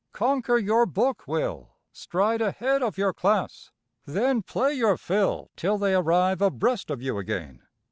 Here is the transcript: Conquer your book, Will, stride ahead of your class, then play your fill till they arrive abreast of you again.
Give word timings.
Conquer 0.13 0.57
your 0.57 0.87
book, 0.87 1.27
Will, 1.27 1.75
stride 1.93 2.41
ahead 2.41 2.81
of 2.81 2.97
your 2.97 3.13
class, 3.13 3.69
then 4.03 4.41
play 4.41 4.73
your 4.73 4.97
fill 4.97 5.51
till 5.55 5.77
they 5.77 5.93
arrive 5.93 6.41
abreast 6.41 6.89
of 6.89 7.03
you 7.03 7.19
again. 7.19 7.61